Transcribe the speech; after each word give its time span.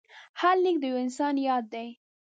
هر 0.41 0.55
لیک 0.63 0.77
د 0.79 0.83
یو 0.89 0.97
انسان 1.05 1.35
یاد 1.47 1.65
دی. 1.73 1.87